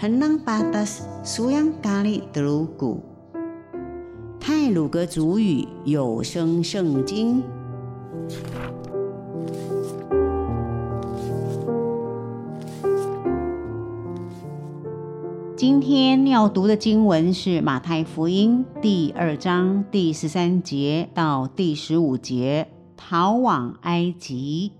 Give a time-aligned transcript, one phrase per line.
[0.00, 3.04] henang patas suyang kali telugu。
[4.40, 7.44] 泰鲁格族语有声圣经。
[15.54, 24.72] 今天要读的经文是马太福音第二章第十三节到第十五节，逃往埃及。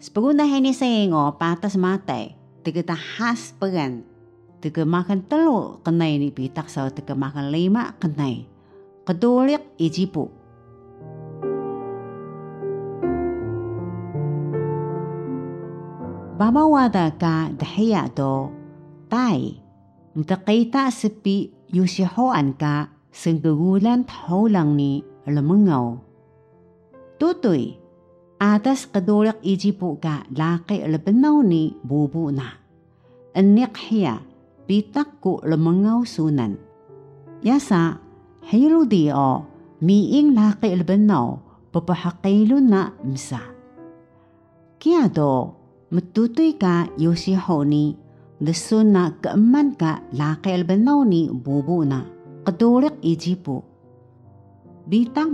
[0.00, 2.32] Sebelumnya ini saya ngo patas mate,
[2.64, 4.08] tiga tahas pegan,
[4.62, 8.46] tiga makan telur kenai ni pitak sau tiga makan lima kenai,
[9.02, 10.30] kedulik ijipu.
[16.38, 18.50] Baba wada ka dahya do,
[19.10, 19.58] tai.
[20.12, 25.96] Ntakita sepi yusihoan ka senggugulan taulang ni lemengaw.
[27.16, 27.78] Tutoy,
[28.36, 32.58] atas kadulak ijipu ka laki lebenaw ni bubu na.
[33.32, 34.20] Anik hiya,
[34.66, 36.58] bitak ku lemengau sunan.
[37.42, 37.98] Yasa,
[38.46, 39.42] hayro di o,
[39.82, 41.38] miing laki ilbenaw,
[41.74, 43.42] papahakilo na msa.
[44.78, 45.54] Kaya do,
[45.90, 47.98] matutoy ka yosiho ni,
[48.38, 52.06] nasun na kaaman ka laki ilbenaw ni bubu na,
[52.46, 53.66] kadulik ijipo.
[54.86, 55.30] Bitak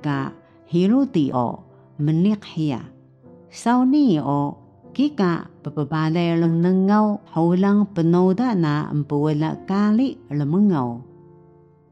[0.00, 0.32] ka,
[0.72, 1.60] hayro di o,
[2.00, 2.80] manik hiya.
[4.20, 4.65] O,
[4.96, 11.04] kika papabalay lang nangaw haulang penoda na ampuwala kali lamangaw.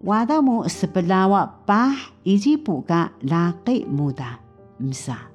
[0.01, 1.93] Wada mo sa palawa pa
[2.25, 4.41] ijipu ka laki muda.
[4.81, 5.34] Msa.